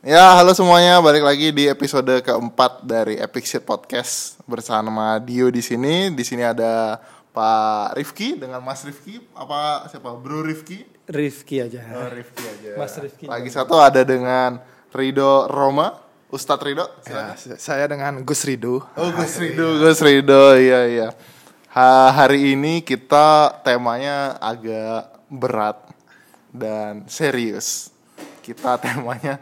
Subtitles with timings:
[0.00, 5.60] Ya, halo semuanya, balik lagi di episode keempat dari Epic Shit Podcast bersama Dio di
[5.60, 6.08] sini.
[6.08, 6.96] Di sini ada
[7.36, 10.16] Pak Rifki dengan Mas Rifki, apa siapa?
[10.16, 10.88] Bro Rifki?
[11.04, 11.84] Rifki aja.
[12.00, 12.80] Oh, Rifki aja.
[12.80, 13.28] Mas Rifki.
[13.28, 16.00] Lagi satu ada dengan Rido Roma,
[16.32, 16.88] Ustadz Rido.
[17.04, 18.80] Ya, saya dengan Gus Ridu.
[18.80, 21.08] Oh, Gus Rido, Gus Rido, iya iya.
[21.76, 25.76] Ha- hari ini kita temanya agak berat
[26.56, 27.92] dan serius.
[28.40, 29.36] Kita temanya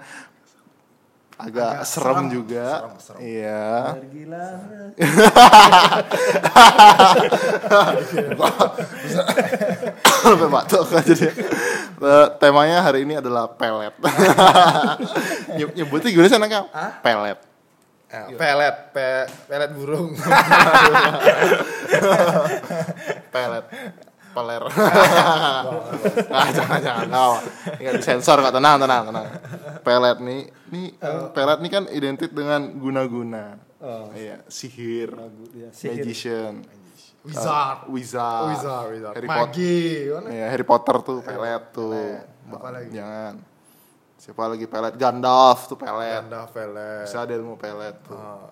[1.38, 2.90] agak, serem, juga.
[3.16, 3.94] Iya.
[4.10, 4.44] Gila.
[10.02, 11.32] Sampai batuk aja dia.
[11.98, 13.94] Eh, Temanya hari ini adalah pelet.
[15.54, 16.60] Nyeb- Nyebutnya gimana sih anaknya?
[17.00, 17.38] Pelet.
[18.08, 19.08] Ya, pelet, pe,
[19.46, 20.16] pelet burung.
[23.34, 23.64] pelet
[24.38, 24.62] peler
[26.30, 27.28] ah, jangan jangan no.
[27.74, 29.26] nggak disensor kok tenang tenang tenang
[29.80, 30.86] pelet nih nih
[31.30, 34.10] pelet nih kan identik dengan guna-guna Oh.
[34.10, 35.14] iya sihir,
[35.52, 36.02] ya, sihir.
[36.02, 36.66] magician
[37.20, 37.78] Wizard.
[37.80, 39.14] uh, wizard, Wizard, wizard.
[39.14, 39.78] Harry Potter Magi.
[40.10, 40.28] mana?
[40.28, 41.94] Iya, Harry Potter tuh pelet tuh
[42.48, 42.90] Apa Ba- lagi?
[42.90, 43.34] jangan
[44.18, 47.06] siapa lagi pelet Gandalf tuh pelet Ganda pelet.
[47.06, 48.50] bisa ada ilmu pelet tuh Uh,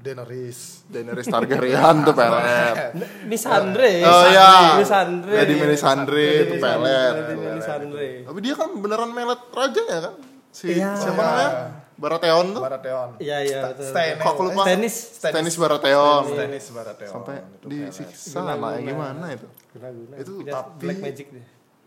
[0.00, 0.88] Daenerys.
[0.88, 2.96] Daenerys Targaryen tuh pelet
[3.28, 4.00] Misandre.
[4.00, 4.80] Oh iya.
[4.80, 5.34] Misandre.
[5.36, 7.14] Jadi Melisandre itu pelet.
[7.20, 8.08] Jadi Melisandre.
[8.24, 10.14] Tapi dia kan beneran melet raja ya kan?
[10.50, 10.96] Si Iya.
[10.96, 11.50] siapa namanya?
[11.94, 12.62] Baratheon tuh.
[12.64, 13.10] Baratheon.
[13.20, 13.92] Iya iya betul.
[13.92, 14.24] Stannis.
[14.24, 14.62] Kok lupa?
[14.64, 14.94] Stannis.
[15.20, 16.22] Stannis Baratheon.
[16.26, 17.12] Stannis Baratheon.
[17.12, 18.56] Sampai disiksa pelet.
[18.56, 19.46] lah gimana itu?
[19.70, 20.14] Guna-guna.
[20.16, 21.44] Itu tapi- black magic dia.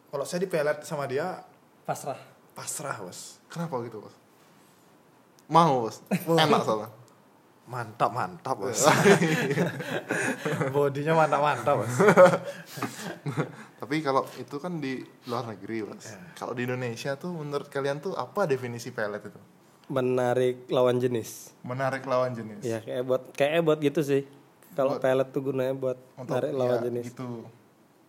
[0.07, 1.41] Kalau saya dipelet sama dia
[1.81, 2.21] Pasrah.
[2.53, 3.41] pasrah, Bos.
[3.49, 4.13] Kenapa gitu, Bos?
[5.49, 5.97] Mau, Bos.
[6.13, 6.89] Enak soalnya.
[7.63, 8.83] Mantap, mantap, Bos.
[10.75, 11.95] Bodinya mantap-mantap, Bos.
[13.79, 14.99] Tapi kalau itu kan di
[15.31, 16.11] luar negeri, Bos.
[16.35, 19.39] Kalau di Indonesia tuh menurut kalian tuh apa definisi pelet itu?
[19.87, 21.55] Menarik lawan jenis.
[21.63, 22.63] Menarik lawan jenis.
[22.67, 24.27] Iya kayak buat kayak buat gitu sih.
[24.75, 27.05] Kalau pelet tuh gunanya buat Untuk narik lawan ya, jenis.
[27.15, 27.47] gitu.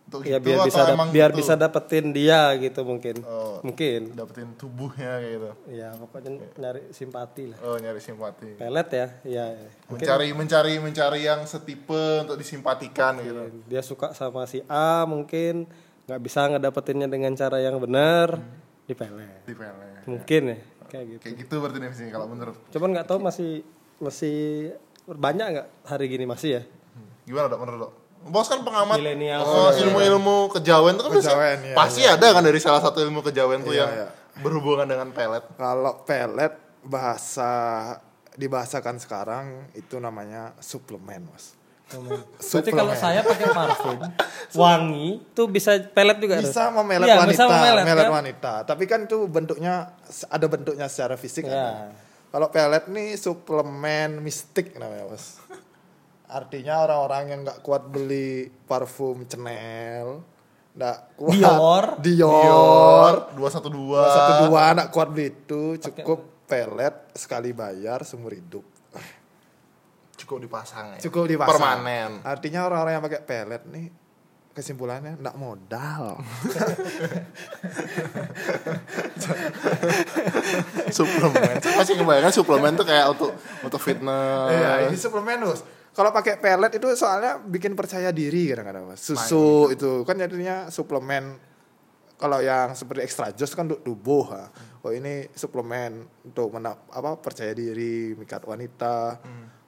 [0.05, 1.39] Untuk Ya gitu biar atau bisa emang biar gitu?
[1.41, 3.15] bisa dapetin dia gitu mungkin.
[3.25, 3.57] Oh.
[3.65, 4.13] Mungkin.
[4.13, 5.49] dapetin tubuhnya kayak gitu.
[5.73, 6.29] Ya pokoknya
[6.61, 7.57] nyari simpati lah.
[7.65, 8.49] Oh, nyari simpati.
[8.53, 9.45] Pelet ya, ya.
[9.89, 13.41] Mungkin Mencari mencari mencari yang setipe untuk disimpatikan gitu.
[13.65, 15.65] dia suka sama si A mungkin
[16.05, 18.37] nggak bisa ngedapetinnya dengan cara yang benar
[18.85, 19.41] di pelet.
[19.49, 20.05] Di pelet.
[20.05, 20.57] Mungkin ya
[20.95, 21.21] kayak gitu.
[21.25, 22.55] Kayak gitu berarti definisinya kalau menurut.
[22.71, 23.51] Cuman nggak tahu masih
[23.99, 24.37] masih
[25.05, 26.63] banyak nggak hari gini masih ya?
[27.25, 27.93] Gimana dok menurut dok?
[28.25, 29.37] Bos kan pengamat Milenial.
[29.39, 33.21] oh, ilmu-ilmu kejawen tuh kan biasa- Kejawen, iya, pasti ada kan dari salah satu ilmu
[33.21, 34.07] kejawen tuh Iya, yang iya.
[34.35, 35.45] berhubungan dengan pelet.
[35.53, 37.51] Kalau pelet bahasa
[38.33, 41.53] dibahasakan sekarang itu namanya suplemen, Bos.
[42.41, 44.01] Berarti kalau saya pakai parfum
[44.57, 46.49] wangi tuh bisa pelet juga harus?
[46.49, 48.13] bisa memelet Iya, wanita, bisa memelet, melet kan?
[48.15, 48.53] wanita.
[48.65, 49.93] Tapi kan itu bentuknya
[50.25, 51.45] ada bentuknya secara fisik.
[51.45, 51.53] Ya.
[51.53, 51.93] ada.
[52.27, 55.37] Kalau pelet nih suplemen mistik namanya bos.
[56.25, 60.25] Artinya orang-orang yang nggak kuat beli parfum Chanel,
[60.73, 61.85] nggak kuat Dior.
[62.05, 64.03] Dior, Dua satu satu dua.
[64.49, 68.65] dua nggak kuat beli itu cukup pelet sekali bayar seumur hidup.
[70.15, 70.99] Cukup dipasang ya.
[71.05, 71.59] Cukup dipasang.
[71.59, 72.11] Permanen.
[72.23, 73.85] Artinya orang-orang yang pakai pelet nih
[74.55, 76.15] kesimpulannya nggak modal.
[80.95, 81.59] suplemen.
[81.59, 84.55] Saya masih ngebayangkan suplemen tuh kayak untuk untuk fitness.
[84.55, 85.61] Iya, ini suplemen bos.
[85.95, 88.99] Kalau pakai pelet itu soalnya bikin percaya diri kadang-kadang mas.
[88.99, 89.15] Susu
[89.71, 91.39] itu kan jadinya suplemen.
[92.15, 94.23] Kalau yang seperti extra jus kan untuk tubuh.
[94.29, 94.51] ha.
[94.81, 99.19] Oh ini suplemen untuk mena- apa percaya diri, mikat wanita.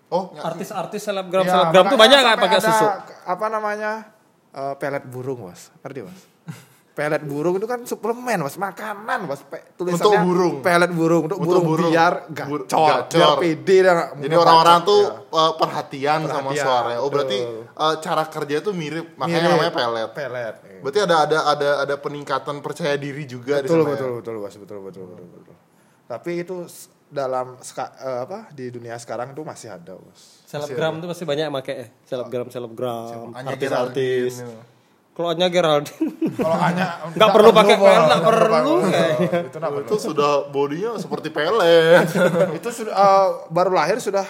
[0.08, 2.86] Oh, ya- Artis-artis selebgram Ya, selebgram tuh banyak nggak pakai ada, susu?
[3.26, 3.92] Apa namanya
[4.50, 5.72] eh, pelet burung mas?
[5.80, 6.20] Ngerti mas?
[6.98, 9.46] Pelet burung itu kan suplemen mas, makanan mas.
[9.46, 10.54] Pe- tulisannya Untuk burung.
[10.60, 11.92] Pelet burung untuk, Untuk burung, burung.
[11.94, 13.14] biar Bur- gacor, gacor.
[13.14, 15.14] biar pede dan Jadi orang-orang tuh ya.
[15.32, 17.00] uh, perhatian, sama Perhatian, suaranya.
[17.00, 17.62] Oh, berarti betul.
[17.78, 19.54] uh, cara kerja tuh mirip, makanya Mirip.
[19.54, 20.10] namanya pelet.
[20.12, 20.56] Pelet.
[20.60, 20.80] iya.
[20.80, 23.86] Berarti ada ada ada ada peningkatan percaya diri juga di betul sana.
[23.86, 23.94] ya?
[23.94, 25.56] betul betul bos betul betul betul betul
[26.08, 26.56] tapi itu
[27.08, 31.46] dalam ska- eh, apa di dunia sekarang tuh masih ada bos Selebgram tuh pasti banyak
[31.46, 31.90] yang pakai eh.
[32.04, 34.42] Selebgram selebgram, artis-artis.
[35.18, 36.86] Kalau Anya Geraldine kalau hanya
[37.18, 39.40] nggak perlu pakai pelet, nggak perlu kayaknya.
[39.82, 42.06] itu sudah bodinya seperti pelet.
[42.58, 44.22] itu sudah eh, baru lahir sudah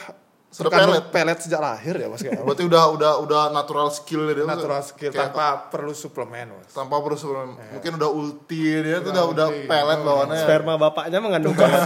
[0.48, 1.04] Sudah pelet.
[1.12, 4.48] pelet sejak lahir ya mas kayak Berarti udah udah udah natural skill dia.
[4.48, 7.60] natural skill Kayak tanpa perlu suplemen mas tanpa perlu suplemen.
[7.76, 10.40] Mungkin udah ulti dia tuh udah udah pelet bawaannya.
[10.40, 11.84] Sperma bapaknya mengandung pelet.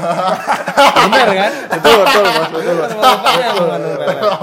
[1.02, 1.52] Bener kan?
[1.74, 3.10] betul betul betul Sperma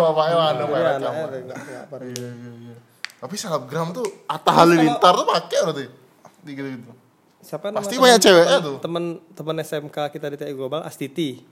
[0.02, 0.99] bapaknya mengandung pelet.
[0.99, 2.67] Bapaknya Iya, pelet
[3.18, 5.84] Tapi selebgram tuh Atta Halilintar tuh pakai berarti.
[6.44, 6.92] Gitu gitu.
[7.40, 8.76] siapa nama Pasti teman- banyak ceweknya tuh.
[8.78, 11.42] Teman teman SMK kita di TI Global Astiti.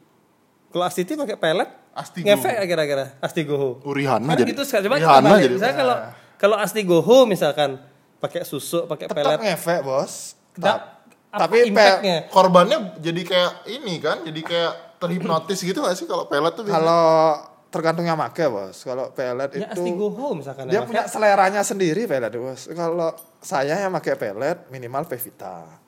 [0.69, 2.27] Kalau Astiti pakai pelet, Astigo.
[2.27, 3.81] ngefek kira-kira Astigoho.
[3.83, 4.51] Urihanna Kan jadi.
[4.51, 4.83] gitu sekali.
[4.85, 5.55] Coba kita Rihanna jadi.
[5.55, 5.97] Misalnya kalau
[6.37, 7.71] kalau Astigoho misalkan
[8.17, 9.39] pakai susu, pakai tetap pelet.
[9.43, 10.87] ngefek bos Da- Tap-
[11.29, 12.17] apa tapi pe- impactnya?
[12.29, 16.65] Korbannya jadi kayak ini kan, jadi kayak terhipnotis gitu gak sih kalau pelet tuh?
[16.65, 17.37] kalau
[17.71, 18.83] tergantung yang make bos.
[18.83, 20.71] Kalau pelet Ya itu Astigoho misalkan.
[20.71, 22.71] dia yang punya seleranya sendiri pelet bos.
[22.71, 23.11] Kalau
[23.43, 25.85] saya yang pakai pelet minimal Pevita.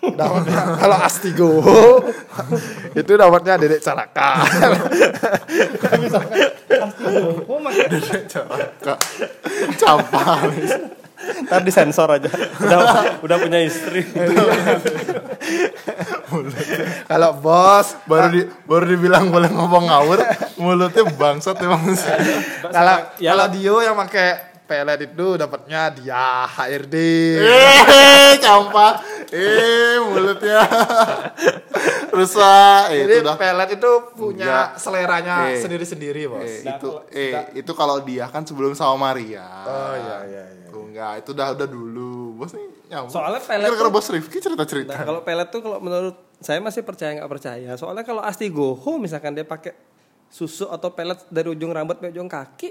[0.00, 1.52] Dapatnya kalau Astigo
[2.96, 4.48] itu dapatnya dedek caraka.
[6.80, 7.86] Astigoho pakai
[8.80, 8.98] Kak,
[9.76, 10.40] Campak.
[11.46, 12.30] Ntar disensor aja.
[12.58, 12.78] Udah
[13.20, 14.04] udah punya istri.
[17.10, 20.18] kalau bos baru di baru dibilang boleh ngomong ngawur,
[20.56, 21.82] mulutnya bangsat emang
[22.64, 23.46] kalau Ya, kalau.
[23.50, 26.94] Dio yang pakai pelet itu dapatnya dia HRD
[27.42, 29.19] Eh, campak.
[29.30, 30.60] Eh, mulutnya
[32.10, 32.82] rusak.
[32.90, 33.36] Eh, jadi itu dah.
[33.36, 34.66] pelet itu punya Enggak.
[34.76, 35.58] seleranya Eh.
[35.58, 39.46] sendiri-sendiri bos Eh, itu eh itu kalau dia kan sebelum sama Maria.
[39.62, 42.12] oh iya iya iya enggak, itu udah udah dulu.
[42.36, 43.12] Bos nih nyambung.
[43.12, 44.92] Soalnya pelet Gara-gara tuh- bos Rifki cerita-cerita.
[44.92, 47.70] Nah, kalau pelet tuh kalau menurut saya masih percaya nggak percaya.
[47.76, 49.70] Soalnya kalau Astigoho misalkan dia pakai
[50.26, 52.70] susu atau pelet dari ujung rambut sampai ujung kaki,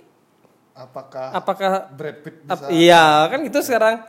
[0.74, 4.00] apakah apakah Brad Pitt ap- bisa iya kan itu sekarang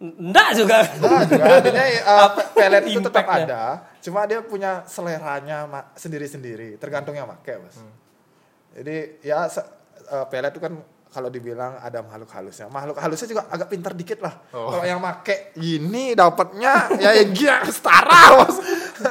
[0.00, 0.78] enggak juga.
[0.96, 3.62] Nah, juga artinya uh, pe- pelet itu tetap ada,
[4.00, 7.76] cuma dia punya seleranya sendiri-sendiri, tergantung yang pakai, Bos.
[8.72, 10.72] Jadi ya uh, pelet itu kan
[11.10, 12.70] kalau dibilang ada makhluk halusnya.
[12.70, 14.30] Makhluk halusnya juga agak pintar dikit lah.
[14.54, 14.70] Oh.
[14.70, 18.56] Kalau yang make ini dapatnya ya yang gila setara, Bos.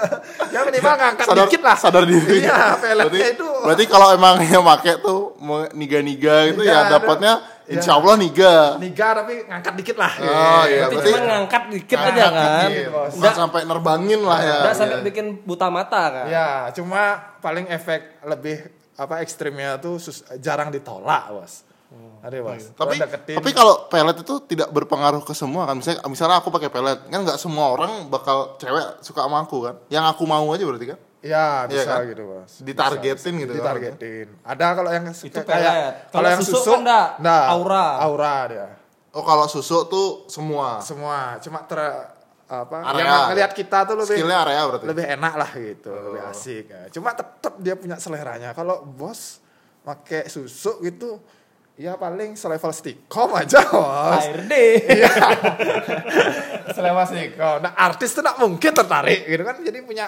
[0.56, 1.78] ya minimal ngangkat sadar dikit lah.
[1.78, 2.40] sadar diri.
[2.40, 5.36] Iya, peletnya berarti, itu Berarti kalau emang yang make tuh
[5.76, 7.59] niga-niga gitu ya dapatnya Ya.
[7.70, 8.54] Insya Allah niga.
[8.78, 10.14] niga tapi ngangkat dikit lah.
[10.16, 10.26] Oh,
[10.66, 12.62] iya, Berarti berarti- cuma ngangkat dikit aja Ngangkat kan.
[12.66, 13.12] dikit, Bos.
[13.14, 14.58] Bukan sampai nerbangin lah ya.
[14.60, 15.06] Enggak sampai Iya.
[15.06, 16.26] bikin buta mata kan.
[16.28, 17.02] Ya, cuma
[17.40, 18.58] paling efek lebih
[18.94, 21.64] apa ekstrimnya tuh sus- jarang ditolak, Bos.
[22.20, 22.52] Ada, Bos.
[22.60, 22.76] Hmm.
[22.76, 25.74] Tapi deketin- tapi kalau pelet itu tidak berpengaruh ke semua kan.
[25.74, 29.76] Misalnya misalnya aku pakai pelet, kan nggak semua orang bakal cewek suka sama aku kan.
[29.88, 31.00] Yang aku mau aja berarti kan.
[31.20, 32.08] Ya Iya bisa kan?
[32.08, 32.52] gitu bos.
[32.60, 33.60] Ditargetin Bisa, gitu kan?
[33.60, 34.28] Ditargetin.
[34.40, 36.08] Ada kalau yang Itu kayak-.
[36.10, 37.44] Kalau yang susu susu, kan enggak, enggak.
[37.50, 37.86] aura.
[38.00, 38.68] Aura dia.
[39.10, 40.80] Oh kalau susu tuh semua.
[40.80, 41.76] Semua cuma ter
[42.46, 42.78] apa?
[42.88, 43.04] Area.
[43.04, 44.86] Yang ngelihat kita tuh lebih Skillnya area berarti.
[44.86, 46.32] lebih enak lah gitu, lebih Oh.
[46.32, 46.66] asik.
[46.66, 46.82] ya.
[46.90, 48.54] Cuma tetap dia punya seleranya.
[48.54, 49.44] Kalau bos
[49.82, 51.20] pakai susu gitu,
[51.76, 54.24] ya paling selevel stikom aja bos.
[54.24, 54.54] HRD.
[54.88, 55.12] Iya.
[56.72, 57.58] Selevel stikom.
[57.60, 59.56] Nah artis tuh nggak mungkin tertarik gitu kan.
[59.60, 60.08] Jadi punya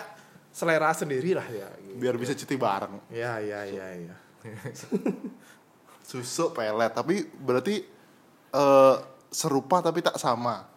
[0.51, 1.67] selera sendiri lah ya.
[1.79, 1.95] gitu.
[1.97, 3.07] Biar bisa cuti bareng.
[3.07, 4.15] Iya iya iya iya.
[6.07, 7.79] Susu pelet, tapi berarti
[8.51, 8.95] eh,
[9.31, 10.67] serupa tapi tak sama.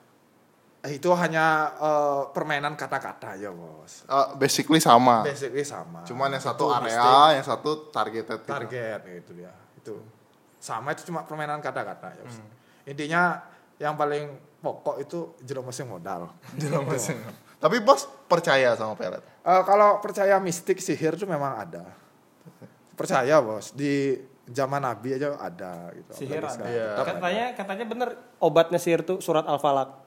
[0.86, 4.06] Itu hanya eh, permainan kata-kata aja bos.
[4.06, 5.26] Eh, basically sama.
[5.26, 6.06] Basically sama.
[6.06, 8.38] Cuman yang satu Itu area, mistake, yang satu targeted.
[8.46, 8.50] gitu.
[8.54, 9.52] target gitu dia.
[9.74, 9.94] Itu
[10.62, 12.22] sama itu cuma permainan kata-kata ya.
[12.22, 12.38] Bos.
[12.38, 12.50] Hmm.
[12.94, 13.42] Intinya
[13.82, 15.34] yang paling pokok itu
[15.66, 16.30] mesin modal.
[17.64, 19.25] Tapi bos percaya sama pelet.
[19.25, 21.96] Eh, kalau percaya mistik sihir itu memang ada.
[22.93, 26.12] Percaya bos di zaman Nabi aja ada gitu.
[26.12, 26.61] Sihir ada.
[26.69, 26.88] Iya.
[27.00, 27.05] Ada.
[27.08, 30.05] Katanya katanya bener obatnya sihir tuh surat Al-Falaq.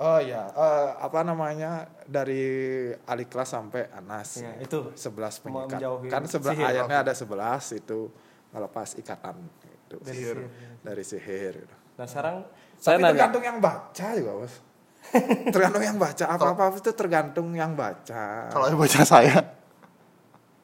[0.00, 4.40] Oh iya, eh, apa namanya dari Aliklas sampai Anas.
[4.40, 4.90] Ya, itu.
[4.96, 6.08] 11 Mau pengikat.
[6.08, 6.70] Kan sebelah sihir.
[6.72, 8.08] ayatnya ada 11 itu
[8.50, 9.96] melepas ikatan itu.
[10.00, 10.36] Dari sihir.
[10.42, 10.72] sihir.
[10.82, 11.52] Dari sihir.
[11.62, 11.76] gitu.
[12.00, 12.36] Nah sekarang
[12.80, 14.54] saya Tapi nanya, tergantung yang baca juga, Bos.
[15.54, 18.46] tergantung yang baca apa-apa itu tergantung yang baca.
[18.48, 19.36] Kalau yang baca saya,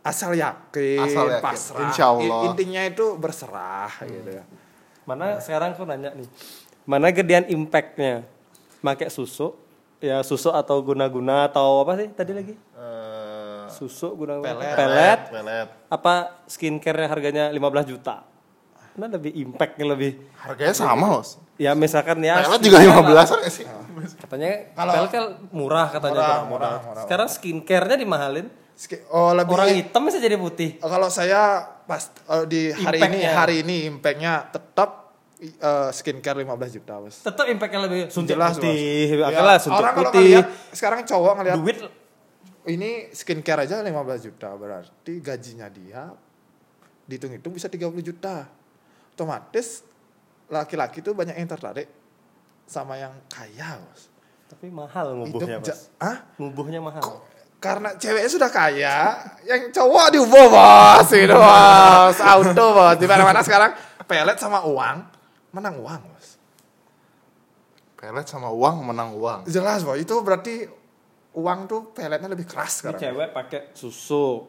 [0.01, 1.43] asal yakin, Asal yakin.
[1.43, 1.83] pasrah.
[1.89, 2.43] Insya Allah.
[2.47, 4.45] Intinya itu berserah gitu ya.
[5.03, 6.27] mana sekarang aku nanya nih,
[6.83, 8.27] mana gedean impactnya?
[8.83, 9.55] Make susu,
[9.99, 12.55] ya susu atau guna-guna atau apa sih tadi lagi?
[12.55, 14.75] eh, Susu guna-guna Pelet.
[14.79, 15.69] pelet, pelet.
[15.91, 18.23] apa skincare harganya 15 juta?
[18.97, 20.17] Mana lebih impactnya lebih?
[20.37, 21.37] Harganya sama bos.
[21.57, 23.25] Ya misalkan ya Pelet juga skincare 15 lah.
[23.29, 23.65] an sih?
[24.19, 26.13] Katanya Kalau- pelet kan murah katanya.
[26.13, 26.45] Murah, Bang.
[26.49, 27.03] murah, murah.
[27.05, 28.47] Sekarang skincare-nya dimahalin.
[29.09, 30.77] Oh, lebih Orang hitam bisa jadi putih.
[30.79, 36.93] kalau saya pas eh, di hari ini hari ini impactnya tetap eh, skincare 15 juta,
[36.99, 37.21] Bos.
[37.21, 39.17] Tetap impactnya lebih suntik Jelas, putih.
[39.17, 40.29] Ya, lah, suntik orang kalau putih.
[40.37, 41.79] ngeliat, sekarang cowok ngeliat Duit
[42.67, 46.11] ini skincare aja 15 juta berarti gajinya dia
[47.07, 48.45] dihitung-hitung bisa 30 juta
[49.17, 49.81] otomatis
[50.53, 51.89] laki-laki tuh banyak yang tertarik
[52.69, 54.13] sama yang kaya bos
[54.47, 55.91] tapi mahal ngubuhnya, Bos.
[55.99, 56.23] Hah?
[56.39, 57.03] Ngubuhnya mahal.
[57.57, 59.17] karena ceweknya sudah kaya
[59.49, 63.73] yang cowok diubah bos gitu bos auto bos di mana-mana sekarang
[64.05, 64.97] pelet sama uang
[65.57, 66.37] menang uang bos
[67.97, 69.41] pelet sama uang menang uang.
[69.49, 69.97] Jelas, Bos.
[69.97, 70.69] Itu berarti
[71.33, 73.01] uang tuh peletnya lebih keras Ini sekarang.
[73.01, 74.45] cewek pakai susu,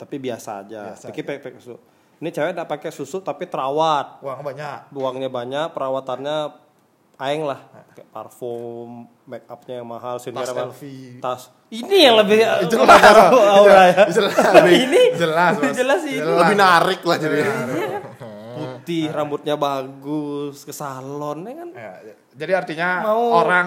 [0.00, 0.80] tapi biasa aja.
[0.90, 1.76] Biasa Tapi pakai susu.
[2.18, 4.18] Ini cewek tidak pakai susu tapi terawat.
[4.20, 4.90] Uang banyak.
[4.90, 6.50] Uangnya banyak, perawatannya
[7.16, 7.62] aing lah.
[7.92, 10.82] Kayak parfum, make upnya yang mahal, sini Tas LV.
[11.18, 11.42] tas.
[11.68, 14.02] Ini yang lebih Jelas, mengaruh aura ya.
[14.08, 14.34] Jelas.
[14.66, 16.16] ini Jelas, jelas ini.
[16.16, 16.38] Jelas.
[16.40, 17.38] Lebih narik lah jadi.
[18.58, 21.68] Putih, rambutnya bagus, ke salon ya kan.
[21.70, 21.92] Ya,
[22.34, 23.66] jadi artinya Mau- orang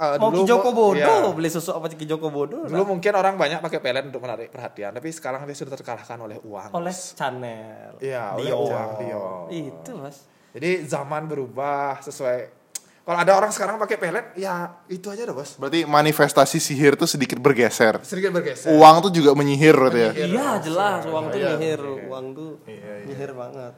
[0.00, 1.28] eh, Mau dulu Ki Joko Bodo, iya.
[1.36, 2.64] beli susu apa Ki Joko Bodo?
[2.64, 6.40] Dulu mungkin orang banyak pakai pelet untuk menarik perhatian, tapi sekarang dia sudah terkalahkan oleh
[6.40, 6.72] uang.
[6.72, 8.00] oleh Chanel.
[8.00, 9.46] Iya, oleh uang, Dior.
[9.52, 10.24] Itu, Mas.
[10.56, 12.60] Jadi zaman berubah sesuai
[13.00, 15.56] kalau ada orang sekarang pakai pelet, ya itu aja dah, Bos.
[15.58, 17.98] Berarti manifestasi sihir tuh sedikit bergeser.
[18.06, 18.70] Sedikit bergeser.
[18.70, 20.10] Uang tuh juga menyihir berarti ya.
[20.30, 22.06] Iya, jelas uang tuh Iya, nyihir, oke.
[22.06, 22.50] uang tuh
[23.08, 23.74] nyihir banget.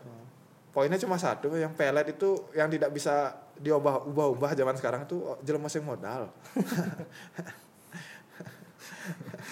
[0.73, 5.85] Poinnya cuma satu, yang pelet itu yang tidak bisa diubah-ubah zaman sekarang itu jelema sing
[5.85, 6.33] modal.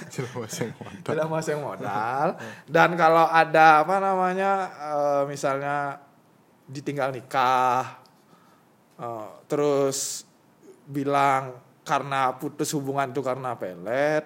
[0.09, 1.05] Jelas yang modal.
[1.13, 2.27] Jelema sing modal.
[2.65, 6.01] Dan kalau ada apa namanya eh, misalnya
[6.65, 8.01] ditinggal nikah
[8.97, 10.25] eh, terus
[10.89, 14.25] bilang karena putus hubungan itu karena pelet,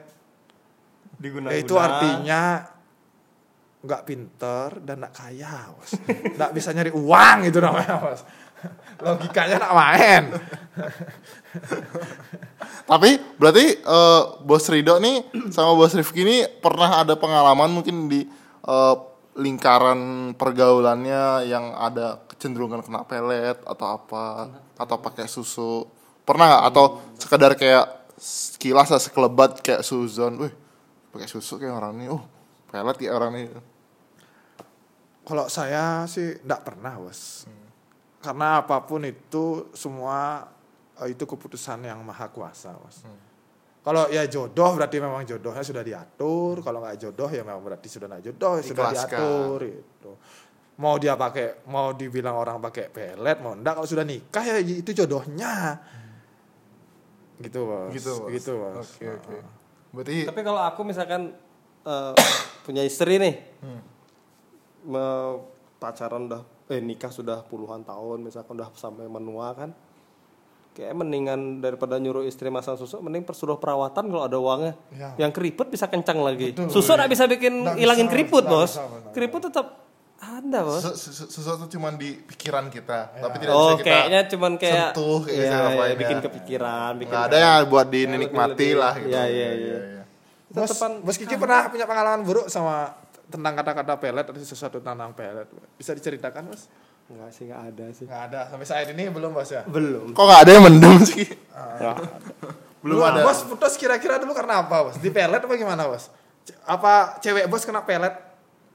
[1.18, 2.73] Diguna Ya, itu artinya
[3.84, 5.92] nggak pinter dan nggak kaya, bos.
[6.08, 8.20] Nggak bisa nyari uang itu namanya, bos.
[9.04, 10.22] Logikanya nggak main.
[12.84, 13.10] Tapi
[13.40, 18.24] berarti eh, Bos Rido nih sama Bos Rifki ini pernah ada pengalaman mungkin di
[18.64, 18.96] eh,
[19.34, 24.46] lingkaran pergaulannya yang ada kecenderungan kena pelet atau apa
[24.78, 25.88] atau pakai susu
[26.22, 26.84] pernah nggak atau
[27.18, 30.54] sekedar kayak sekilas sekelebat kayak Suzon, wih
[31.10, 32.22] pakai susu kayak orang ini, oh
[32.70, 33.73] pelet kayak orang ini.
[35.24, 37.48] Kalau saya sih nggak pernah, bos.
[38.20, 40.44] Karena apa pun itu semua
[41.00, 43.04] eh, itu keputusan yang maha kuasa, bos.
[43.84, 46.60] Kalau ya jodoh berarti memang jodohnya sudah diatur.
[46.60, 49.08] Kalau nggak jodoh ya memang berarti sudah nggak jodoh, sudah Ikhlaskan.
[49.12, 49.58] diatur.
[49.64, 50.12] Itu.
[50.74, 54.90] Mau dia pakai, mau dibilang orang pakai pelet, mau enggak kalau sudah nikah ya itu
[54.90, 55.78] jodohnya.
[57.40, 57.90] Gitu, bos.
[57.92, 58.30] Gitu, Bos.
[58.32, 58.88] Gitu, bos.
[58.96, 59.36] Oke, oke.
[59.94, 61.32] Berarti Tapi kalau aku misalkan
[61.84, 62.12] eh,
[62.66, 63.93] punya istri nih, me-
[65.76, 69.70] pacaran udah eh nikah sudah puluhan tahun, misalkan udah sampai menua kan,
[70.72, 74.74] kayak mendingan daripada nyuruh istri masang susu, mending persuruh perawatan kalau ada uangnya.
[74.90, 75.12] Ya.
[75.18, 76.50] Yang keriput bisa kencang lagi.
[76.50, 76.98] Betul, susu iya.
[76.98, 78.70] nggak bisa bikin Nggak hilangin bisa, keriput bos.
[78.70, 79.12] bisa, benar.
[79.12, 79.66] keriput tetap
[80.16, 80.80] ada bos.
[80.80, 85.18] Sesu- sesuatu cuma di pikiran kita, tapi tidak Oh bisa kita kayaknya cuman kayak sentuh,
[85.20, 86.22] kayak iya, bisa iya, ngapain bikin ya.
[86.22, 89.12] kepikiran, bikin Nggak ada yang buat dinikmati lebih- lah gitu.
[89.12, 89.78] Iya, iya, iya.
[90.48, 95.12] Bos, Tetepan- bos Kiki pernah punya pengalaman buruk sama tentang kata-kata pelet atau sesuatu tentang
[95.12, 95.48] pelet?
[95.74, 96.68] Bisa diceritakan, bos?
[97.04, 98.04] Enggak sih, enggak ada sih.
[98.04, 99.62] Nggak ada sampai saat ini belum bos ya.
[99.64, 100.10] Belum.
[100.10, 101.26] Kok nggak ada yang mendem sih?
[102.80, 103.20] Belum Dulu, ada.
[103.22, 104.96] Bos putus kira-kira dulu karena apa bos?
[104.98, 106.08] Di pelet apa gimana bos?
[106.44, 108.12] C- Apa cewek bos kena pelet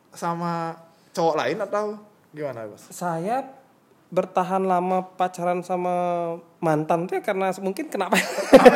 [0.10, 0.74] sama
[1.10, 1.98] cowok lain atau
[2.29, 2.89] gimana bos?
[2.89, 3.46] Saya
[4.10, 5.94] bertahan lama pacaran sama
[6.58, 8.18] mantan tuh ya karena mungkin kenapa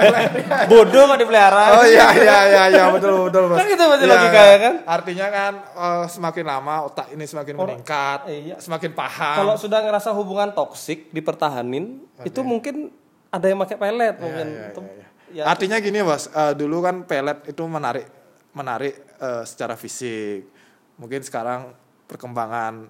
[0.72, 3.58] bodoh kok dipelihara Oh iya iya iya iya betul betul bos.
[3.58, 4.58] Kan gitu berarti Iya, logikanya iya.
[4.60, 4.74] kan?
[4.86, 8.56] Artinya kan eh, semakin lama otak ini semakin Orang- meningkat, iya.
[8.58, 9.36] semakin paham.
[9.36, 12.94] kalau sudah ngerasa hubungan toksik dipertahanin itu mungkin
[13.28, 17.04] ada yang pakai pelet mungkin iya, Itu- iya, ya, Artinya gini bos, eh, dulu kan
[17.04, 18.06] pelet itu menarik
[18.52, 20.46] menarik eh, secara fisik.
[20.96, 21.74] Mungkin sekarang
[22.06, 22.86] perkembangan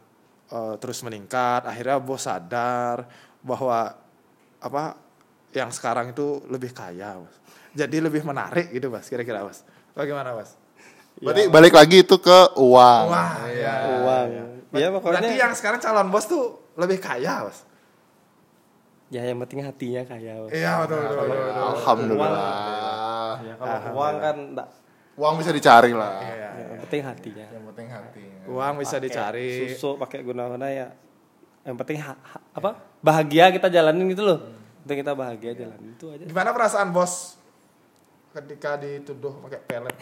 [0.54, 1.66] eh, terus meningkat.
[1.66, 3.10] Akhirnya bos sadar
[3.42, 3.98] bahwa
[4.62, 4.96] apa
[5.58, 7.34] yang sekarang itu lebih kaya, bos.
[7.74, 9.10] Jadi lebih menarik gitu bos.
[9.10, 9.66] Kira-kira bos.
[9.98, 10.54] Bagaimana bos?
[11.18, 13.04] Berarti balik lagi itu ke uang.
[13.10, 13.74] Wah, iya.
[14.06, 17.62] uang ya pokoknya Berarti yang sekarang calon bos tuh lebih kaya bos.
[19.14, 20.50] ya yang penting hatinya kaya Bos.
[20.50, 21.18] Iya betul betul.
[21.22, 21.64] betul, betul.
[21.78, 23.36] Alhamdulillah.
[23.46, 24.68] ya kalau uang kan enggak
[25.14, 26.26] Uang bisa dicari lah.
[26.26, 26.50] Iya, iya.
[26.58, 27.83] yang penting hatinya Yang penting.
[28.46, 29.70] Uang bisa dicari.
[29.70, 30.88] susu pakai guna-guna ya
[31.64, 34.40] yang penting ha- ha- apa bahagia kita jalanin gitu loh
[34.82, 37.40] penting kita bahagia jalanin itu aja Gimana perasaan bos
[38.30, 39.96] ketika dituduh pakai pelet?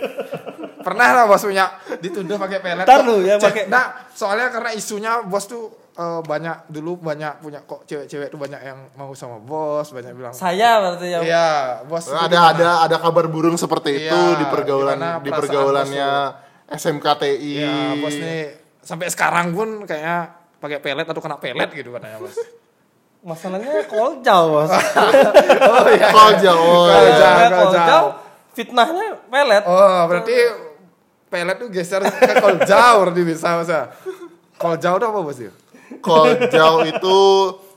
[0.86, 1.66] Pernah lah bos punya
[1.96, 2.84] dituduh pakai pelet?
[2.84, 7.40] Ntar Kok lu ya, pakai- Nah, soalnya karena isunya bos tuh eh, banyak dulu banyak
[7.40, 10.30] punya kok cewek-cewek tuh banyak yang mau sama bos, banyak bilang.
[10.30, 11.48] saya berarti yang Iya,
[11.84, 12.04] bos.
[12.06, 12.50] Ada gimana?
[12.52, 16.10] ada ada kabar burung seperti itu Iya, di pergaulan di pergaulannya
[16.68, 17.60] SMKTI.
[17.60, 22.36] Iya, bos nih sampai sekarang pun kayaknya pakai pelet atau kena pelet gitu katanya bos.
[23.28, 24.68] masalahnya koljau bos
[25.72, 26.08] oh iya.
[26.12, 26.28] Ya.
[26.44, 26.84] jauh.
[26.88, 28.04] Masalahnya koljau
[28.52, 30.36] fitnahnya pelet Oh, berarti
[31.32, 33.92] pelet tuh geser ke koljau berarti bisa masa.
[34.60, 35.52] Koljau tuh apa bos ya?
[36.00, 37.18] Kol jauh itu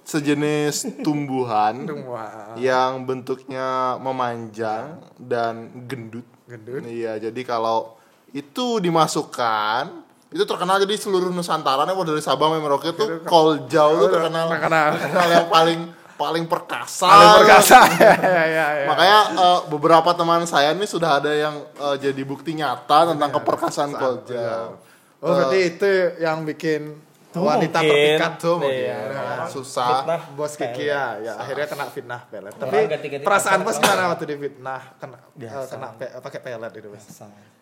[0.08, 2.56] sejenis tumbuhan Tumbuhan.
[2.56, 6.24] yang bentuknya memanjang dan gendut.
[6.48, 6.88] Gendut.
[6.88, 7.97] Iya, jadi kalau
[8.38, 14.10] itu dimasukkan itu terkenal jadi seluruh Nusantara nih dari Sabang sampai Merauke tuh koljau tuh
[14.12, 14.88] terkenal terkenal.
[15.00, 15.80] terkenal yang paling
[16.18, 17.08] paling perkasa.
[17.08, 17.80] Paling perkasa.
[18.02, 18.88] ya, ya, ya.
[18.90, 23.94] Makanya eh, beberapa teman saya nih sudah ada yang eh, jadi bukti nyata tentang keperkasaan
[23.94, 24.82] koljau.
[25.18, 25.90] Oh, berarti itu
[26.22, 26.94] yang bikin
[27.40, 27.92] wanita mungkin.
[27.92, 28.84] terpikat tuh mungkin.
[28.84, 29.00] Iya.
[29.10, 29.88] Nah, Susah.
[30.02, 30.22] Fitnah.
[30.34, 32.54] Bos Kiki ya, ya akhirnya kena fitnah pelet.
[32.54, 32.78] Tapi
[33.20, 35.58] perasaan bos gimana waktu di fitnah kena Biasa.
[35.58, 37.06] eh, kena pe- pakai pelet itu bos.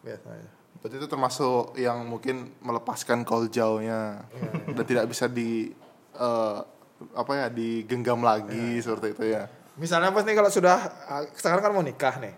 [0.02, 0.30] Biasa.
[0.32, 0.50] ya.
[0.76, 4.22] Berarti itu termasuk yang mungkin melepaskan koljaunya
[4.68, 5.74] dan tidak bisa di
[6.14, 6.58] eh,
[7.12, 9.44] apa ya digenggam lagi seperti itu ya.
[9.76, 12.36] Misalnya bos nih kalau sudah ah, sekarang kan mau nikah nih.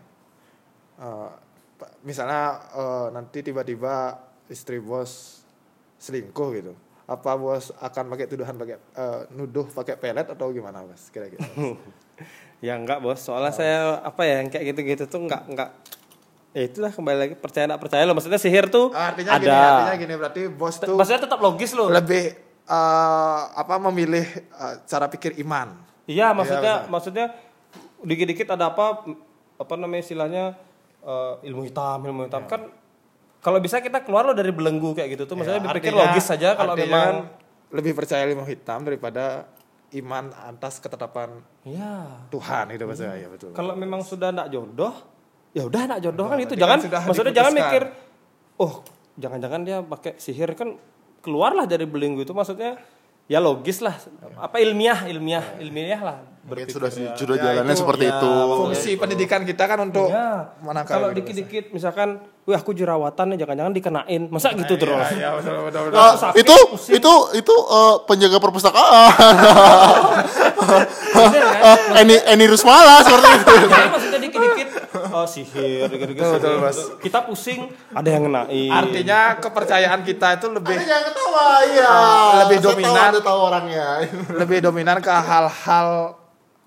[0.98, 1.30] Eh,
[1.76, 2.42] pa- misalnya
[2.72, 4.18] eh, nanti tiba-tiba
[4.48, 5.44] istri bos
[5.98, 6.74] selingkuh gitu.
[7.08, 11.42] Apa bos akan pakai tuduhan pakai eh, nuduh pakai pelet atau gimana bos kira-kira?
[12.58, 15.70] Ya enggak bos, soalnya saya apa ya yang kayak gitu-gitu tuh enggak enggak
[16.58, 19.96] ya itulah kembali lagi percaya enggak percaya loh maksudnya sihir tuh artinya ada gini, artinya
[20.02, 22.34] gini berarti bos tuh maksudnya tetap logis loh lebih
[22.66, 25.78] eh, apa memilih eh, cara pikir iman.
[26.10, 26.90] iya maksudnya betul.
[26.90, 27.26] maksudnya
[28.02, 29.06] dikit-dikit ada apa
[29.62, 30.44] apa namanya istilahnya
[31.06, 32.50] eh, ilmu hitam ilmu hitam Iya.
[32.50, 32.62] kan
[33.48, 35.40] kalau bisa kita keluar loh dari belenggu kayak gitu tuh.
[35.40, 37.32] Maksudnya Ya, artinya- logis saja kalau memang
[37.72, 39.48] lebih percaya ilmu hitam daripada
[39.96, 42.28] iman atas ketetapan iya.
[42.28, 43.16] Tuhan itu maksudnya.
[43.16, 43.56] Ya betul.
[43.56, 44.92] kalau memang sudah enggak jodoh
[45.56, 47.84] ya udah enggak jodoh kan itu jangan kan sudah maksudnya jangan mikir
[48.60, 48.84] oh
[49.16, 50.52] jangan-jangan dia pakai sihir.
[50.60, 50.76] Kan
[51.24, 52.36] keluarlah dari belenggu itu.
[52.36, 52.76] Maksudnya
[53.32, 53.96] ya logis lah.
[54.36, 55.08] Apa ilmiah?
[55.08, 57.12] Ilmiah ilmiah lah berpikir sudah ya.
[57.12, 58.32] sudah Ya, jalannya itu- seperti ya, itu.
[58.58, 62.10] Fungsi pendidikan kita kan untuk Ya, menangkal kalau dikit-dikit misalkan,
[62.44, 65.08] wih aku jerawatan nih, jangan-jangan dikenain, masa gitu terus?
[65.14, 66.00] Ya, betul betul betul.
[66.00, 66.94] Eh, sakit, itu pusing.
[66.96, 69.12] itu itu eh, penjaga perpustakaan.
[70.58, 70.84] Kan?
[72.00, 73.54] Eni Eni Rusmala seperti itu.
[73.68, 74.70] Jadi maksudnya dikit-dikit
[75.10, 76.24] oh, sihir, gitu-gitu.
[76.24, 76.56] Betul.
[76.60, 76.78] Mas.
[76.98, 78.72] Kita pusing, ada yang ngenain.
[78.72, 81.92] Artinya kepercayaan kita itu lebih Anda jangan ketawa ya.
[82.44, 83.10] Lebih Saya tahu dominan.
[83.18, 83.88] Tahu orangnya.
[84.38, 85.90] lebih dominan ke hal-hal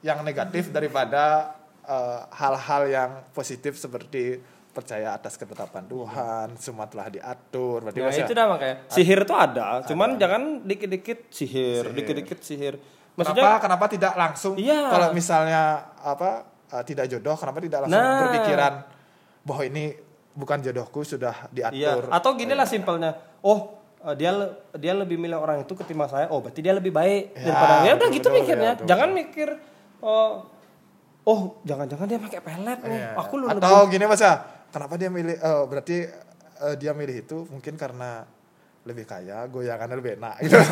[0.01, 7.83] yang negatif daripada eh, hal-hal yang positif seperti percaya atas ketetapan Tuhan, semua telah diatur.
[7.83, 8.23] Berarti Nah, ya?
[8.23, 8.77] itu dah makanya.
[8.87, 12.75] Sihir tuh ada, cuman jangan dikit-dikit sihir, dikit-dikit sihir.
[12.79, 14.87] kenapa Maksudnya kenapa tidak langsung Iya.
[14.89, 15.63] kalau misalnya
[15.99, 18.21] apa eh, tidak jodoh kenapa tidak langsung Nah.
[18.25, 18.75] berpikiran
[19.43, 19.85] bahwa ini
[20.31, 22.07] bukan jodohku sudah Iya, diatur.
[22.09, 23.11] atau gini lah simpelnya.
[23.43, 26.31] Oh, eh, dia le- dia lebih milih orang itu ketimbang saya.
[26.31, 28.63] Oh, berarti dia lebih baik Ya, daripada ya udah gitu betul, mikirnya.
[28.65, 29.49] ya, betul, Jangan mikir
[30.03, 30.33] oh
[31.23, 32.99] oh, jangan-jangan dia pakai pelet nih.
[32.99, 33.11] Iya.
[33.15, 35.97] Aku lu atau gini Mas ya, kenapa dia milih eh, berarti
[36.59, 38.25] eh, dia milih itu mungkin karena
[38.81, 40.57] lebih kaya, goyangannya lebih enak gitu.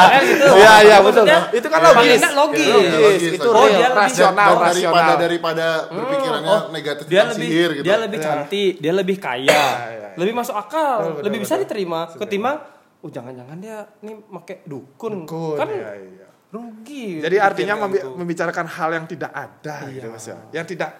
[0.00, 0.46] Ya kan gitu.
[0.56, 1.24] Iya, iya, betul.
[1.52, 2.20] Itu kan logis.
[2.24, 2.64] nggak logis.
[2.64, 3.32] Iya, logis.
[3.36, 4.64] Itu Oh, dia lebih- rasional, rasional.
[4.64, 7.84] daripada daripada berpikirannya Oh, negatif dia lebih sihir gitu.
[7.84, 11.62] dia lebih cantik, dia lebih kaya, iya, lebih masuk akal, Betul, betul, lebih bisa betul.
[11.68, 12.56] diterima ketimbang
[13.04, 15.12] oh jangan-jangan dia nih pakai dukun.
[15.28, 16.28] Dukun, kan iya, iya.
[16.54, 17.18] Rugi.
[17.18, 18.14] Jadi artinya membi- gitu.
[18.14, 19.94] membicarakan hal yang tidak ada Iya.
[19.98, 20.38] gitu Mas ya.
[20.54, 20.90] Yang tidak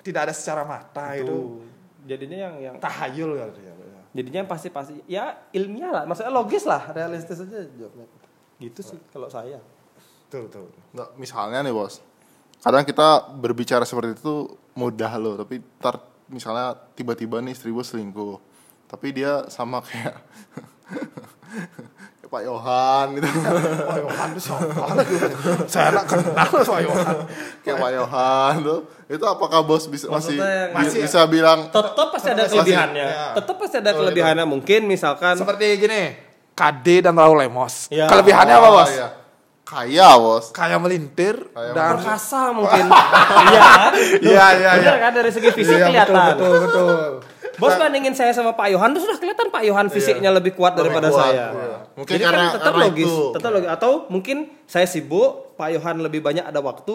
[0.00, 1.60] tidak ada secara mata itu Tuh.
[2.04, 3.72] Jadinya yang yang tahayul kali ya.
[4.12, 8.04] jadinya yang pasti-pasti ya ilmiah lah, maksudnya logis lah, realistis aja jawabnya.
[8.60, 9.58] Gitu sih kalau saya.
[10.28, 10.64] Betul, betul.
[10.92, 11.98] Nggak, misalnya nih bos,
[12.60, 14.34] kadang kita berbicara seperti itu
[14.74, 18.38] mudah loh, tapi ntar misalnya tiba-tiba nih istri bos selingkuh,
[18.86, 20.14] tapi dia sama kayak
[22.34, 23.26] Pak Yohan gitu,
[23.80, 24.84] Pak Yohan itu siapa?
[25.64, 27.16] Saya nggak kenal Pak Yohan.
[27.62, 31.58] kayak Pak Yohan tuh, itu apakah bos bisa masih Maksudnya yang- bi- Masih- bisa bilang
[31.68, 33.06] Tetap pasti ada Masih- kelebihannya.
[33.06, 33.26] ya.
[33.34, 34.44] Tetap pasti ada kelebihannya.
[34.44, 36.02] Mungkin misalkan Seperti gini,
[36.50, 37.86] KD dan Raul Lemos.
[37.88, 38.06] Ya.
[38.06, 38.90] Kelebihannya apa, "Oh, Bos?
[38.90, 39.08] iya,
[39.64, 42.84] kaya bos, Kayak melintir Kayak dan perkasa mungkin.
[43.44, 43.92] Iya kan?
[44.20, 44.92] Iya, iya, iya.
[45.00, 46.14] Kan dari segi fisik Iya, kelihatan.
[46.32, 47.12] Betul, betul, betul.
[47.56, 50.90] Bos bandingin saya sama Pak Yohan tuh sudah kelihatan Pak Yohan fisiknya lebih kuat Lebih
[50.90, 51.46] daripada kuat, saya.
[51.48, 51.78] iya.
[51.94, 53.16] Mungkin Jadi karena- kan tetap karena logis, itu.
[53.30, 53.68] tetap logis.
[53.70, 56.94] Atau mungkin saya sibuk, Pak Yohan lebih banyak ada waktu.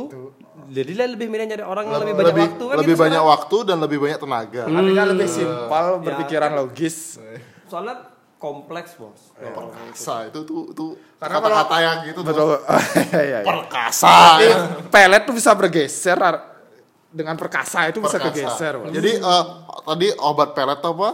[0.69, 3.15] Jadi dia lebih milih nyari orang yang lebih banyak lebih, waktu kan lebih gitu banyak
[3.17, 3.33] sekarang.
[3.33, 4.61] waktu dan lebih banyak tenaga.
[4.65, 6.01] Artinya lebih simpel Ya.
[6.03, 6.95] berpikiran logis.
[7.65, 7.95] Soalnya
[8.35, 9.31] kompleks, Bos.
[9.33, 12.29] Perkasa itu tuh tuh Karena kata-kata yang gitu tuh.
[12.29, 12.55] Betul.
[13.09, 13.39] Iya, iya.
[13.41, 14.15] Perkasa.
[14.39, 14.55] Ya.
[14.85, 16.43] pelet tuh bisa bergeser ar-
[17.09, 18.33] dengan perkasa itu bisa Perkasa.
[18.33, 18.73] kegeser.
[18.77, 18.93] Bos.
[18.93, 19.43] Jadi eh,
[19.83, 21.09] tadi obat pelet apa?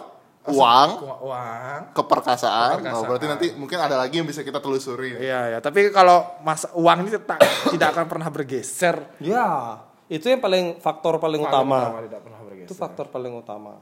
[0.45, 0.89] Uang,
[1.25, 1.81] uang.
[1.97, 2.77] keperkasaan.
[2.77, 3.01] Keperkasaan.
[3.01, 5.17] Oh, berarti nanti mungkin ada lagi yang bisa kita telusuri.
[5.17, 5.59] Iya, ya.
[5.59, 7.41] Tapi kalau mas uang ini tak,
[7.73, 9.09] tidak akan pernah bergeser.
[9.17, 11.97] Ya, itu yang paling faktor paling Paling utama.
[11.97, 12.67] Tidak pernah bergeser.
[12.69, 13.81] Itu faktor paling utama.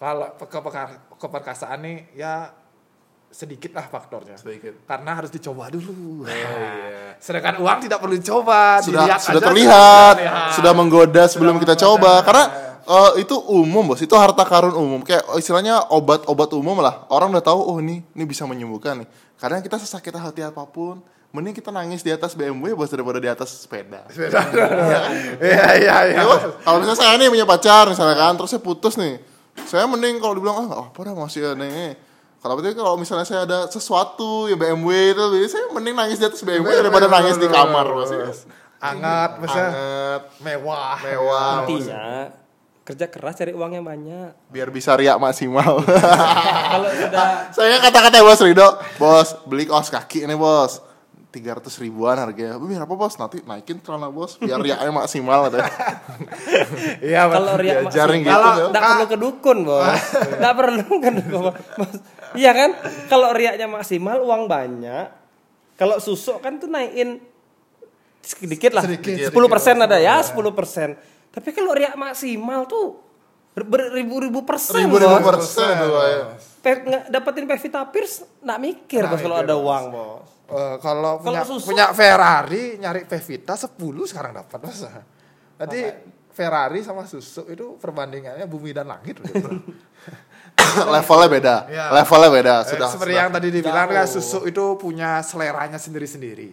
[0.00, 2.50] Kalau ke- keperkasaan nih ya
[3.32, 4.36] sedikit lah faktornya.
[4.36, 4.84] Sedikit.
[4.84, 6.28] Karena harus dicoba dulu.
[6.28, 7.16] iya.
[7.24, 10.50] Sedangkan uang tidak perlu dicoba, sudah dilihat sudah aja, terlihat, terlihat.
[10.52, 11.88] sudah menggoda sebelum kita menggoda.
[11.96, 12.12] coba.
[12.22, 12.44] Karena
[12.84, 15.00] eh, itu umum bos, itu harta karun umum.
[15.00, 17.08] Kayak oh, istilahnya obat-obat umum lah.
[17.08, 19.08] Orang udah tahu, oh ini ini bisa menyembuhkan nih.
[19.40, 23.26] Karena kita sesakit hati apa pun, mending kita nangis di atas BMW bos daripada di
[23.26, 24.04] atas sepeda.
[25.42, 26.20] Iya iya iya.
[26.20, 29.18] Ya, Bos, kalau misalnya saya nih punya pacar misalnya kan, terus saya putus nih,
[29.66, 32.11] saya mending kalau dibilang ah apa dah masih ada ini.
[32.42, 36.26] Kalau berarti kalau misalnya saya ada sesuatu ya BMW itu, jadi saya mending nangis di
[36.26, 38.10] atas BMW daripada nangis di kamar bos.
[38.82, 40.98] Anget, maksudnya Anget, mewah.
[40.98, 42.34] mewah, Intinya
[42.82, 44.34] kerja keras cari uang yang banyak.
[44.50, 45.86] biar bisa riak maksimal.
[45.86, 50.82] Kalau sudah saya kata-kata bos Rido, bos beli kaos kaki ini bos.
[51.32, 52.58] 300 ribuan harganya.
[52.58, 53.14] Biar apa bos?
[53.16, 55.62] Nanti naikin celana bos biar riaknya maksimal ada.
[57.06, 60.02] Iya, kalau riak maksimal, gitu, kalau nggak perlu ke dukun bos,
[60.42, 61.54] nggak perlu ke dukun.
[61.78, 61.94] Bos.
[62.34, 62.70] Iya kan?
[63.06, 65.06] Kalau riaknya maksimal uang banyak,
[65.74, 67.20] kalau susuk kan tuh naikin
[68.18, 69.28] sedikit lah, Sedikit.
[69.28, 70.94] sepuluh persen ada ya, sepuluh persen.
[71.28, 73.00] Tapi kalau riak maksimal tuh
[73.52, 75.28] ber- beribu-ribu persen Ribu-ribu bos.
[75.28, 76.36] persen ya.
[77.08, 80.28] Dapetin Pevita Pierce nggak mikir bos kalau ada uang bos.
[80.46, 83.72] Eh, kalau punya, susu- punya Ferrari nyari Pevita 10
[84.04, 84.84] sekarang dapat mas.
[85.56, 85.80] Nanti
[86.30, 89.16] Ferrari sama susu itu perbandingannya bumi dan langit.
[89.18, 89.48] gitu.
[90.88, 91.56] Levelnya beda.
[91.66, 91.84] Iya.
[91.92, 92.54] Levelnya beda.
[92.54, 92.88] Eh, Sudah.
[92.88, 93.22] Seperti sudah.
[93.22, 96.48] yang tadi dibilang kan susu itu punya seleranya sendiri-sendiri.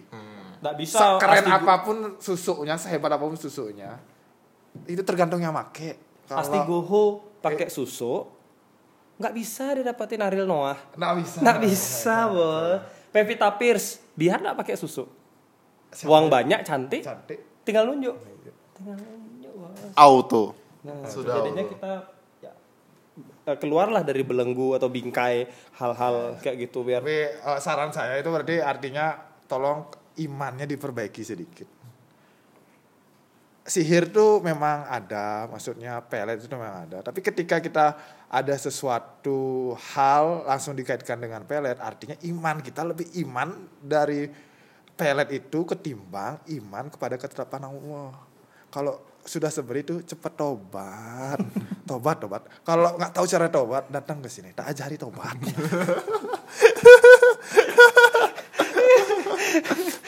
[0.59, 0.97] Nggak bisa.
[1.15, 3.95] Sekeren asti- apa pun susunya, sehebat apa pun susunya,
[4.83, 5.95] itu tergantung yang make.
[6.25, 7.03] Kalau- Asti Goho
[7.39, 8.27] pakai susu,
[9.15, 10.77] nggak bisa dia dapetin Ariel Noah.
[10.93, 11.37] Nggak bisa.
[11.39, 12.79] Nggak bisa, bos.
[13.09, 15.07] Pevita Pierce, biar nggak pakai susu.
[16.05, 17.65] Uang banyak, cantik, Cantik.
[17.65, 18.13] tinggal nunjuk.
[18.75, 19.53] Tinggal nunjuk.
[19.95, 20.53] Auto.
[20.79, 22.01] Nah, Sudah, kita ya, eh,
[23.57, 28.61] keluarlah dari belenggu atau bingkai hal-hal kayak gitu biar Tapi eh, saran saya itu berarti
[28.61, 29.17] artinya
[29.49, 31.69] tolong imannya diperbaiki sedikit.
[33.69, 37.05] Sihir tuh memang ada, maksudnya pelet itu memang ada.
[37.05, 37.93] Tapi ketika kita
[38.25, 44.25] ada sesuatu hal langsung dikaitkan dengan pelet, artinya iman kita lebih iman dari
[44.97, 48.11] pelet itu ketimbang iman kepada ketetapan Allah.
[48.73, 51.37] Kalau sudah seperti itu cepat tobat,
[51.89, 52.41] tobat tobat.
[52.65, 55.37] Kalau nggak tahu cara tobat datang ke sini, tak ajari tobat.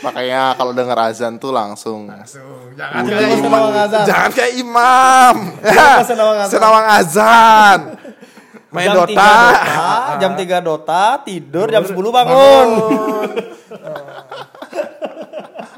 [0.02, 2.10] Makanya kalau dengar azan tuh langsung
[2.74, 3.18] jangan Udah.
[3.22, 4.04] kayak imam azan.
[4.10, 6.52] jangan kayak imam Kenapa senawang azan?
[6.52, 7.80] senawang azan
[8.72, 12.68] main jam dota 3 Dota, jam 3 Dota, tidur jam 10 bangun.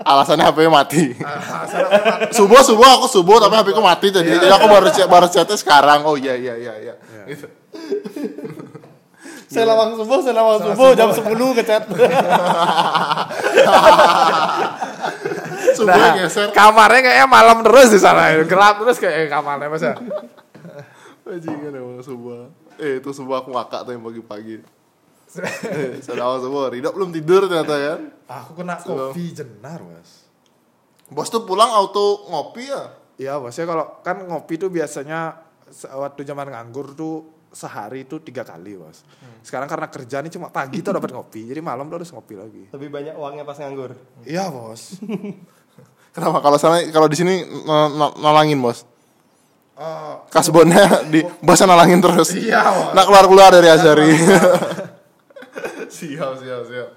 [0.04, 1.04] Alasannya HP mati.
[2.32, 5.56] subuh subuh aku subuh tapi HP ku mati jadi jadi aku baru chat baru chatnya
[5.56, 6.04] sekarang.
[6.04, 6.94] Oh iya iya iya iya.
[7.26, 7.48] Gitu.
[9.48, 11.84] Saya lawang subuh, saya lawang subuh jam 10 ngechat.
[15.78, 16.50] Subuh Nah, geser.
[16.54, 19.96] kamarnya kayaknya malam terus di sana gelap terus kayak kamarnya mas ya
[21.24, 22.52] Bajingan emang subuh.
[22.76, 24.60] Eh itu subuh aku ngakak tuh yang pagi-pagi.
[26.00, 28.02] Sedang subuh, Ridho belum tidur ternyata kan.
[28.26, 30.26] aku kena kopi jenar mas
[31.06, 32.84] Bos tuh pulang auto ngopi ya.
[33.14, 35.38] Iya maksudnya kalau kan ngopi tuh biasanya
[35.92, 37.16] waktu zaman nganggur tuh
[37.50, 39.06] sehari itu tiga kali mas
[39.42, 42.64] sekarang karena kerja nih cuma pagi tuh dapat ngopi jadi malam tuh harus ngopi lagi
[42.70, 43.94] Lebih banyak uangnya pas nganggur.
[44.24, 44.98] iya bos
[46.14, 47.42] Kenapa kalau sana kalau di sini
[48.20, 48.86] nalangin bos?
[49.74, 52.34] Eh, Kasbonnya di bosnya nalangin terus.
[52.34, 54.10] iya bos Nak keluar keluar dari Azari.
[55.94, 56.90] siap siap siap.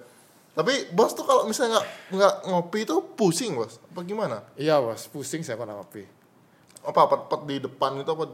[0.57, 3.77] Tapi bos tuh kalau misalnya nggak nggak ngopi itu pusing bos.
[3.93, 4.41] Apa gimana?
[4.57, 6.09] iya bos pusing saya kalau ngopi
[6.81, 8.25] Apa pet, pet di depan itu apa?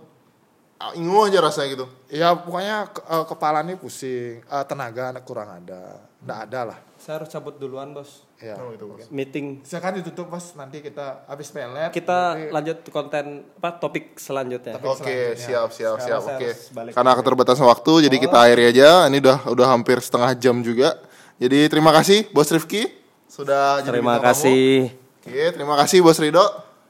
[0.78, 1.86] Ah, Ingu aja rasanya gitu.
[2.08, 6.78] Iya pokoknya ke- eh, kepala nih pusing, Eh, tenaga kurang ada, nggak ada lah.
[6.98, 8.26] Saya harus cabut duluan, Bos.
[8.42, 8.58] Ya.
[8.58, 9.06] Oh, itu bos.
[9.06, 9.62] Meeting.
[9.62, 11.94] Silakan ditutup pas nanti kita habis pelet.
[11.94, 13.24] Kita nanti- lanjut konten
[13.54, 14.74] apa topik selanjutnya.
[14.76, 15.38] Oke, selanjutnya.
[15.38, 16.36] siap, siap, Sekarang siap.
[16.36, 16.48] Oke.
[16.74, 19.06] balik Karena keterbatasan waktu, jadi kita akhiri aja.
[19.06, 20.98] Ini udah udah hampir setengah jam juga.
[21.38, 22.90] Jadi terima kasih Bos Rifki
[23.26, 24.90] sudah jadi Terima kasih.
[25.22, 26.42] Oke, terima kasih Bos Rido.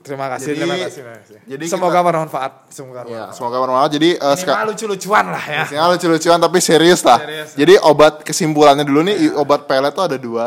[0.02, 0.98] Terima kasih, Jadi- terima kasih.
[0.98, 1.36] terima kasih.
[1.46, 3.34] jadi semoga bermanfaat, semoga Ya, bermanfaat.
[3.38, 3.90] semoga bermanfaat.
[3.94, 5.62] Jadi eh, Minimal sekarang lucu-lucuan lah ya.
[5.62, 7.18] Isinya lucu-lucuan tapi serius lah.
[7.22, 7.50] Serius.
[7.54, 10.46] Jadi obat kesimpulannya dulu nih, obat pelet tuh ada dua.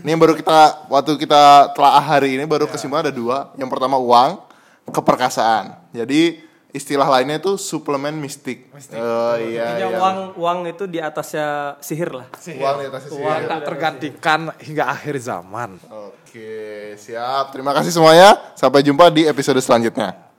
[0.00, 3.52] Ini yang baru kita waktu kita telah hari ini baru kesimpulan ada dua.
[3.60, 4.40] Yang pertama uang,
[4.88, 5.76] keperkasaan.
[5.92, 6.40] Jadi
[6.72, 8.68] istilah lainnya itu suplemen mistik.
[8.96, 9.76] Oh iya.
[9.76, 9.96] Intinya iya.
[9.96, 12.28] uang uang itu di atasnya sihir lah.
[12.32, 13.16] Uang di atas isi.
[13.16, 15.80] Uang tak tergantikan hingga akhir zaman.
[16.36, 17.48] Oke, siap.
[17.48, 18.36] Terima kasih semuanya.
[18.52, 20.35] Sampai jumpa di episode selanjutnya.